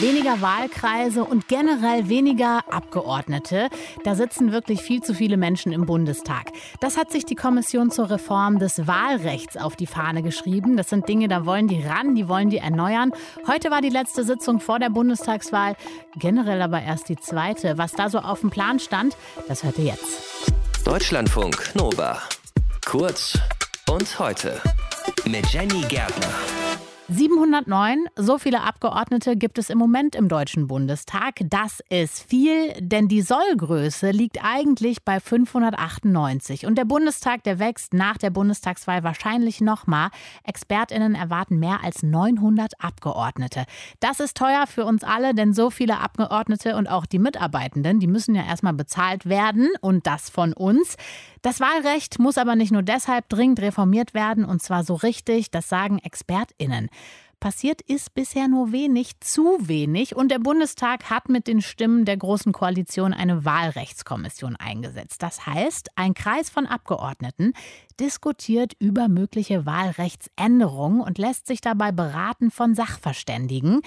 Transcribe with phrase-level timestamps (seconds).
[0.00, 3.68] Weniger Wahlkreise und generell weniger Abgeordnete.
[4.04, 6.50] Da sitzen wirklich viel zu viele Menschen im Bundestag.
[6.80, 10.76] Das hat sich die Kommission zur Reform des Wahlrechts auf die Fahne geschrieben.
[10.76, 13.12] Das sind Dinge, da wollen die ran, die wollen die erneuern.
[13.46, 15.76] Heute war die letzte Sitzung vor der Bundestagswahl,
[16.16, 17.76] generell aber erst die zweite.
[17.76, 19.16] Was da so auf dem Plan stand,
[19.46, 20.52] das hört ihr jetzt.
[20.84, 22.18] Deutschlandfunk Nova.
[22.84, 23.38] Kurz
[23.88, 24.60] und heute
[25.26, 26.61] mit Jenny Gärtner.
[27.12, 31.40] 709, so viele Abgeordnete gibt es im Moment im Deutschen Bundestag.
[31.44, 36.64] Das ist viel, denn die Sollgröße liegt eigentlich bei 598.
[36.64, 40.08] Und der Bundestag, der wächst nach der Bundestagswahl wahrscheinlich nochmal.
[40.44, 43.64] ExpertInnen erwarten mehr als 900 Abgeordnete.
[44.00, 48.06] Das ist teuer für uns alle, denn so viele Abgeordnete und auch die Mitarbeitenden, die
[48.06, 50.96] müssen ja erstmal bezahlt werden und das von uns.
[51.42, 55.68] Das Wahlrecht muss aber nicht nur deshalb dringend reformiert werden und zwar so richtig, das
[55.68, 56.88] sagen ExpertInnen.
[57.42, 60.14] Passiert ist bisher nur wenig, zu wenig.
[60.14, 65.24] Und der Bundestag hat mit den Stimmen der Großen Koalition eine Wahlrechtskommission eingesetzt.
[65.24, 67.52] Das heißt, ein Kreis von Abgeordneten
[67.98, 73.80] diskutiert über mögliche Wahlrechtsänderungen und lässt sich dabei beraten von Sachverständigen.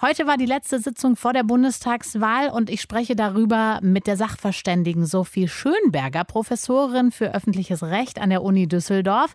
[0.00, 5.04] Heute war die letzte Sitzung vor der Bundestagswahl und ich spreche darüber mit der Sachverständigen
[5.04, 9.34] Sophie Schönberger, Professorin für öffentliches Recht an der Uni Düsseldorf.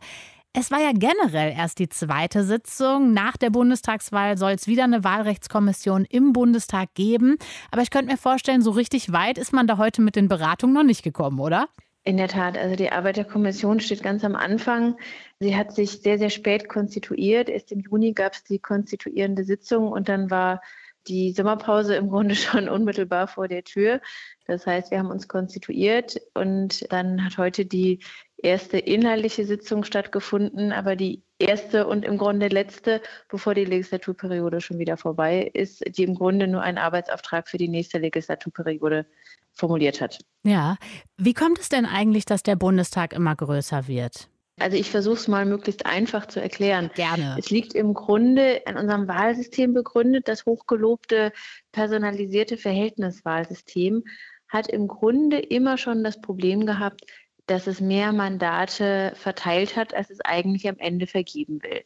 [0.58, 3.12] Es war ja generell erst die zweite Sitzung.
[3.12, 7.36] Nach der Bundestagswahl soll es wieder eine Wahlrechtskommission im Bundestag geben.
[7.72, 10.74] Aber ich könnte mir vorstellen, so richtig weit ist man da heute mit den Beratungen
[10.74, 11.68] noch nicht gekommen, oder?
[12.06, 14.96] In der Tat, also die Arbeit der Kommission steht ganz am Anfang.
[15.42, 17.50] Sie hat sich sehr, sehr spät konstituiert.
[17.50, 20.62] Erst im Juni gab es die konstituierende Sitzung und dann war
[21.08, 24.00] die Sommerpause im Grunde schon unmittelbar vor der Tür.
[24.48, 28.00] Das heißt, wir haben uns konstituiert und dann hat heute die
[28.46, 34.78] erste inhaltliche Sitzung stattgefunden, aber die erste und im Grunde letzte, bevor die Legislaturperiode schon
[34.78, 39.06] wieder vorbei ist, die im Grunde nur einen Arbeitsauftrag für die nächste Legislaturperiode
[39.52, 40.20] formuliert hat.
[40.44, 40.78] Ja,
[41.18, 44.30] wie kommt es denn eigentlich, dass der Bundestag immer größer wird?
[44.58, 46.90] Also ich versuche es mal möglichst einfach zu erklären.
[46.96, 47.36] Gerne.
[47.38, 50.30] Es liegt im Grunde in unserem Wahlsystem begründet.
[50.30, 51.34] Das hochgelobte
[51.74, 54.04] personalisierte Verhältniswahlsystem
[54.48, 57.02] hat im Grunde immer schon das Problem gehabt,
[57.48, 61.84] dass es mehr Mandate verteilt hat, als es eigentlich am Ende vergeben will.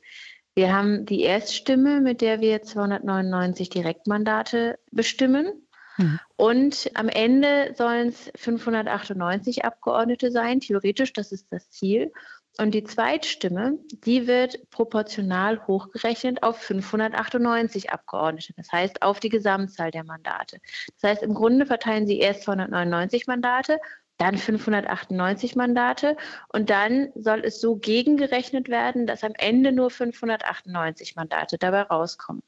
[0.55, 5.67] Wir haben die Erststimme, mit der wir 299 Direktmandate bestimmen.
[5.97, 6.19] Mhm.
[6.35, 12.11] Und am Ende sollen es 598 Abgeordnete sein, theoretisch, das ist das Ziel.
[12.57, 19.91] Und die Zweitstimme, die wird proportional hochgerechnet auf 598 Abgeordnete, das heißt auf die Gesamtzahl
[19.91, 20.59] der Mandate.
[20.99, 23.79] Das heißt, im Grunde verteilen sie erst 299 Mandate
[24.19, 26.17] dann 598 Mandate
[26.49, 32.43] und dann soll es so gegengerechnet werden, dass am Ende nur 598 Mandate dabei rauskommen.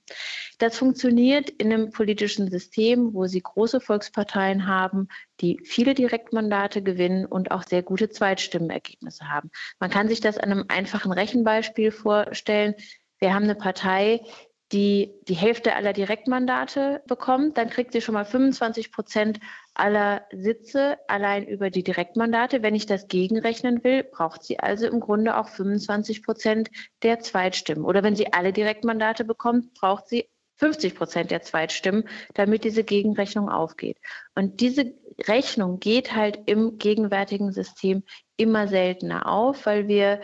[0.59, 5.07] Das funktioniert in einem politischen System, wo Sie große Volksparteien haben,
[5.39, 9.49] die viele Direktmandate gewinnen und auch sehr gute Zweitstimmenergebnisse haben.
[9.79, 12.75] Man kann sich das an einem einfachen Rechenbeispiel vorstellen.
[13.19, 14.21] Wir haben eine Partei,
[14.71, 19.39] die die Hälfte aller Direktmandate bekommt, dann kriegt sie schon mal 25 Prozent
[19.73, 22.61] aller Sitze allein über die Direktmandate.
[22.61, 26.69] Wenn ich das gegenrechnen will, braucht sie also im Grunde auch 25 Prozent
[27.03, 27.83] der Zweitstimmen.
[27.83, 33.49] Oder wenn sie alle Direktmandate bekommt, braucht sie 50 Prozent der Zweitstimmen, damit diese Gegenrechnung
[33.49, 33.97] aufgeht.
[34.35, 34.93] Und diese
[35.27, 38.03] Rechnung geht halt im gegenwärtigen System
[38.37, 40.21] immer seltener auf, weil wir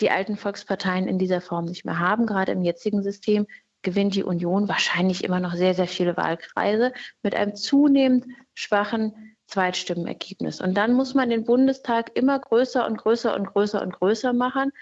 [0.00, 2.26] die alten Volksparteien in dieser Form nicht mehr haben.
[2.26, 3.46] Gerade im jetzigen System
[3.88, 10.60] gewinnt die Union wahrscheinlich immer noch sehr, sehr viele Wahlkreise mit einem zunehmend schwachen Zweitstimmenergebnis.
[10.60, 14.72] Und dann muss man den Bundestag immer größer und größer und größer und größer machen,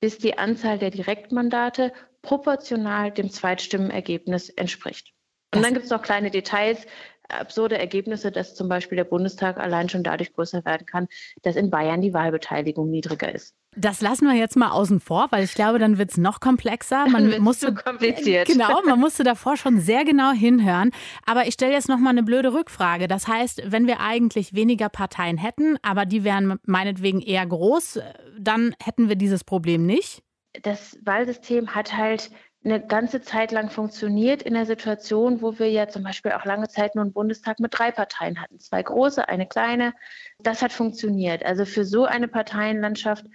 [0.00, 1.92] bis die Anzahl der Direktmandate
[2.22, 5.12] proportional dem Zweitstimmenergebnis entspricht.
[5.54, 6.86] Und dann gibt es noch kleine Details,
[7.28, 11.08] absurde Ergebnisse, dass zum Beispiel der Bundestag allein schon dadurch größer werden kann,
[11.42, 13.54] dass in Bayern die Wahlbeteiligung niedriger ist.
[13.76, 17.06] Das lassen wir jetzt mal außen vor, weil ich glaube, dann wird es noch komplexer.
[17.10, 18.48] Man musste, zu kompliziert.
[18.54, 20.90] Genau, man musste davor schon sehr genau hinhören.
[21.26, 23.08] Aber ich stelle jetzt noch mal eine blöde Rückfrage.
[23.08, 28.00] Das heißt, wenn wir eigentlich weniger Parteien hätten, aber die wären meinetwegen eher groß,
[28.38, 30.22] dann hätten wir dieses Problem nicht?
[30.62, 32.30] Das Wahlsystem hat halt
[32.64, 36.68] eine ganze Zeit lang funktioniert in der Situation, wo wir ja zum Beispiel auch lange
[36.68, 38.58] Zeit nur einen Bundestag mit drei Parteien hatten.
[38.58, 39.92] Zwei große, eine kleine.
[40.38, 41.44] Das hat funktioniert.
[41.44, 43.26] Also für so eine Parteienlandschaft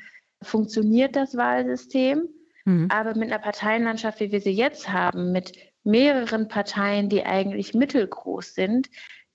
[0.41, 2.27] funktioniert das Wahlsystem.
[2.65, 2.87] Mhm.
[2.89, 5.53] Aber mit einer Parteienlandschaft, wie wir sie jetzt haben, mit
[5.83, 8.89] mehreren Parteien, die eigentlich mittelgroß sind,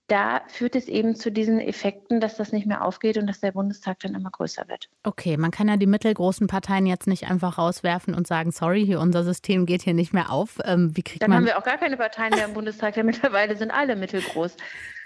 [0.06, 3.52] da führt es eben zu diesen Effekten, dass das nicht mehr aufgeht und dass der
[3.52, 4.90] Bundestag dann immer größer wird.
[5.02, 9.00] Okay, man kann ja die mittelgroßen Parteien jetzt nicht einfach rauswerfen und sagen, sorry, hier
[9.00, 10.58] unser System geht hier nicht mehr auf.
[10.64, 13.06] Ähm, wie kriegt dann man haben wir auch gar keine Parteien mehr im Bundestag, denn
[13.06, 14.56] mittlerweile sind alle mittelgroß.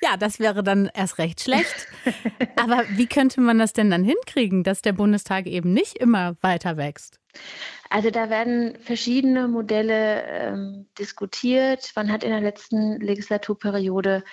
[0.02, 1.86] Ja, das wäre dann erst recht schlecht.
[2.56, 6.76] Aber wie könnte man das denn dann hinkriegen, dass der Bundestag eben nicht immer weiter
[6.76, 7.20] wächst?
[7.90, 11.92] Also da werden verschiedene Modelle ähm, diskutiert.
[11.96, 14.24] Man hat in der letzten Legislaturperiode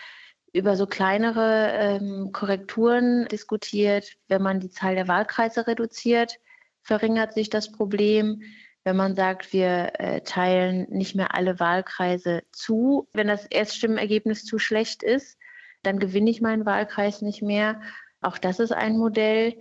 [0.55, 4.15] über so kleinere ähm, Korrekturen diskutiert.
[4.29, 6.39] Wenn man die Zahl der Wahlkreise reduziert,
[6.81, 8.41] verringert sich das Problem.
[8.85, 14.57] Wenn man sagt, wir äh, teilen nicht mehr alle Wahlkreise zu, wenn das Erststimmenergebnis zu
[14.57, 15.37] schlecht ist,
[15.83, 17.81] dann gewinne ich meinen Wahlkreis nicht mehr.
[18.21, 19.55] Auch das ist ein Modell.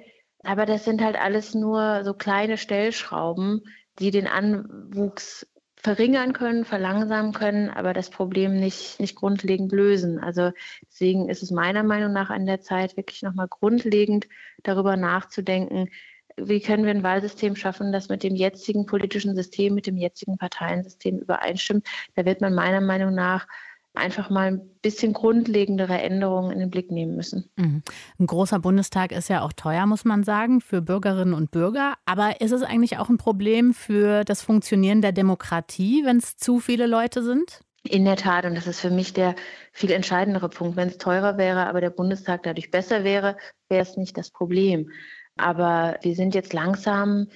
[0.44, 3.62] Aber das sind halt alles nur so kleine Stellschrauben,
[3.99, 5.44] die den Anwuchs
[5.84, 10.19] verringern können, verlangsamen können, aber das Problem nicht, nicht grundlegend lösen.
[10.19, 10.50] Also
[10.88, 14.26] deswegen ist es meiner Meinung nach an der Zeit, wirklich nochmal grundlegend
[14.62, 15.90] darüber nachzudenken,
[16.38, 20.38] wie können wir ein Wahlsystem schaffen, das mit dem jetzigen politischen System, mit dem jetzigen
[20.38, 21.86] Parteiensystem übereinstimmt.
[22.14, 23.46] Da wird man meiner Meinung nach
[23.94, 27.49] einfach mal ein bisschen grundlegendere Änderungen in den Blick nehmen müssen.
[27.56, 27.82] Mhm.
[28.19, 31.94] Ein großer Bundestag ist ja auch teuer, muss man sagen, für Bürgerinnen und Bürger.
[32.05, 36.58] Aber ist es eigentlich auch ein Problem für das Funktionieren der Demokratie, wenn es zu
[36.58, 37.61] viele Leute sind?
[37.85, 39.37] In der Tat, und das ist für mich der
[39.73, 40.76] viel entscheidendere Punkt.
[40.76, 43.37] Wenn es teurer wäre, aber der Bundestag dadurch besser wäre,
[43.69, 44.91] wäre es nicht das Problem.
[45.37, 47.29] Aber wir sind jetzt langsam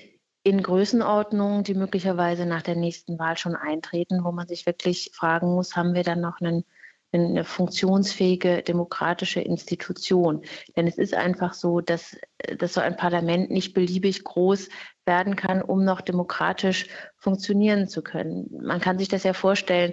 [0.48, 5.54] in Größenordnungen, die möglicherweise nach der nächsten Wahl schon eintreten, wo man sich wirklich fragen
[5.54, 6.64] muss, haben wir dann noch einen,
[7.12, 10.42] eine funktionsfähige demokratische Institution?
[10.76, 12.16] Denn es ist einfach so, dass,
[12.58, 14.68] dass so ein Parlament nicht beliebig groß
[15.04, 18.48] werden kann, um noch demokratisch funktionieren zu können.
[18.50, 19.92] Man kann sich das ja vorstellen,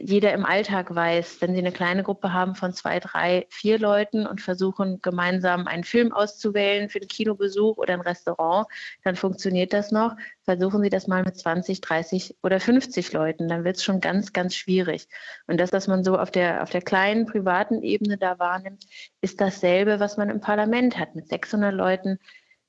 [0.00, 4.26] jeder im Alltag weiß, wenn sie eine kleine Gruppe haben von zwei, drei, vier Leuten
[4.26, 8.66] und versuchen gemeinsam einen Film auszuwählen für den Kinobesuch oder ein Restaurant,
[9.04, 10.16] dann funktioniert das noch.
[10.42, 14.32] Versuchen Sie das mal mit 20, 30 oder 50 Leuten, dann wird es schon ganz,
[14.32, 15.08] ganz schwierig.
[15.46, 18.84] Und das, was man so auf der, auf der kleinen privaten Ebene da wahrnimmt,
[19.20, 21.14] ist dasselbe, was man im Parlament hat.
[21.14, 22.18] Mit 600 Leuten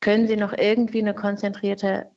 [0.01, 2.09] können Sie noch irgendwie eine konzentrierte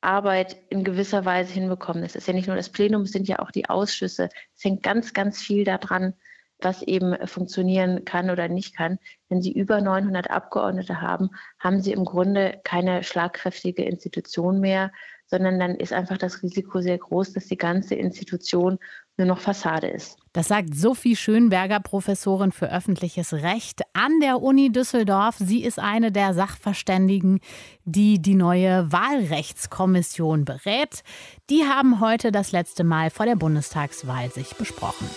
[0.00, 2.02] Arbeit in gewisser Weise hinbekommen.
[2.02, 4.28] Es ist ja nicht nur das Plenum, es sind ja auch die Ausschüsse.
[4.56, 6.14] Es hängt ganz, ganz viel daran,
[6.58, 8.98] was eben funktionieren kann oder nicht kann.
[9.28, 14.92] Wenn Sie über 900 Abgeordnete haben, haben Sie im Grunde keine schlagkräftige Institution mehr,
[15.30, 18.78] sondern dann ist einfach das Risiko sehr groß, dass die ganze Institution
[19.16, 20.18] nur noch Fassade ist.
[20.32, 25.36] Das sagt Sophie Schönberger, Professorin für öffentliches Recht an der Uni Düsseldorf.
[25.38, 27.40] Sie ist eine der Sachverständigen,
[27.84, 31.02] die die neue Wahlrechtskommission berät.
[31.48, 35.08] Die haben heute das letzte Mal vor der Bundestagswahl sich besprochen.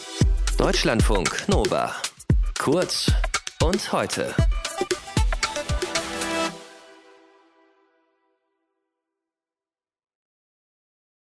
[0.57, 1.95] Deutschlandfunk Nova.
[2.59, 3.11] Kurz
[3.61, 4.33] und heute.